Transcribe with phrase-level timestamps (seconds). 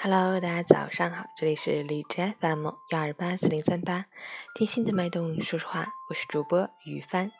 [0.00, 4.06] Hello，大家早上好，这里是荔枝 FM 幺二八四零三八，
[4.54, 7.32] 听心的脉动说说话，我是主播于帆。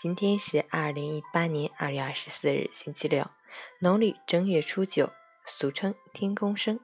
[0.00, 3.30] 今天是二零一八年二月二十四日，星期六，
[3.80, 5.10] 农历正月初九，
[5.44, 6.80] 俗称天公生，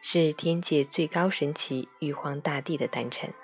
[0.00, 3.34] 是天界最高神祇玉皇大帝的诞辰，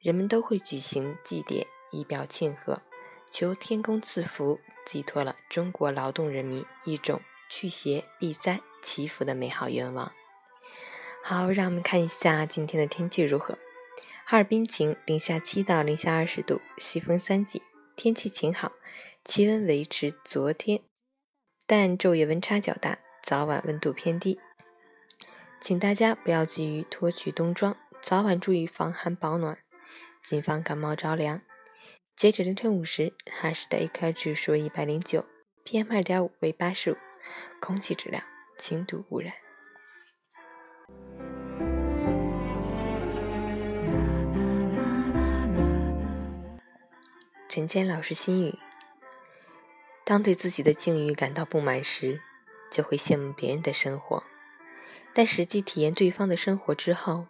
[0.00, 2.82] 人们都会举行祭典，以表庆贺，
[3.30, 8.60] 求天公赐福，寄托了中国劳动人民一种驱邪避灾。
[8.86, 10.12] 祈福的美好愿望。
[11.20, 13.58] 好，让我们看一下今天的天气如何。
[14.24, 17.60] 哈尔滨晴，零下七到零下二十度，西风三级，
[17.96, 18.70] 天气晴好，
[19.24, 20.82] 气温维持昨天，
[21.66, 24.38] 但昼夜温差较大，早晚温度偏低，
[25.60, 29.58] 请大家不要急于脱去冬装，早晚注意防寒保暖，
[30.22, 31.42] 谨防感冒着凉。
[32.14, 35.24] 截止凌晨五时，哈市的 AQI 指数为一百零九
[35.64, 36.96] ，PM 二点五为八十五，
[37.60, 38.22] 空气质量。
[38.58, 39.32] 轻度污染。
[47.48, 48.58] 陈坚老师心语：
[50.04, 52.20] 当对自己的境遇感到不满时，
[52.70, 54.22] 就会羡慕别人的生活；
[55.14, 57.28] 但实际体验对方的生活之后，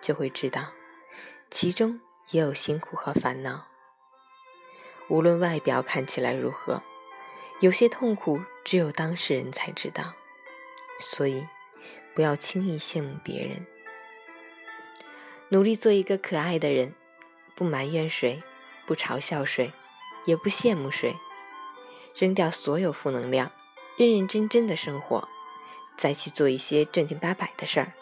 [0.00, 0.72] 就会知道
[1.50, 2.00] 其中
[2.30, 3.66] 也有辛苦和烦恼。
[5.08, 6.80] 无论外表看起来如何，
[7.60, 10.14] 有些痛苦只有当事人才知道。
[11.00, 11.46] 所以，
[12.14, 13.66] 不要轻易羡慕别人，
[15.48, 16.94] 努力做一个可爱的人，
[17.54, 18.42] 不埋怨谁，
[18.86, 19.72] 不嘲笑谁，
[20.24, 21.16] 也不羡慕谁，
[22.16, 23.50] 扔掉所有负能量，
[23.96, 25.28] 认认真真的生活，
[25.96, 27.92] 再去做一些正经八百的事儿。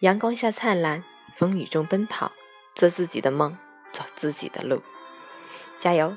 [0.00, 1.04] 阳光下灿烂，
[1.36, 2.32] 风雨中奔跑，
[2.74, 3.58] 做自己的梦，
[3.92, 4.82] 走自己的路，
[5.78, 6.16] 加油！